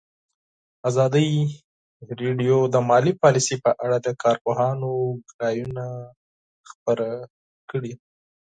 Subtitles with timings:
[0.89, 1.27] ازادي
[2.21, 4.91] راډیو د مالي پالیسي په اړه د کارپوهانو
[5.27, 5.83] خبرې
[6.69, 7.11] خپرې
[7.69, 7.93] کړي.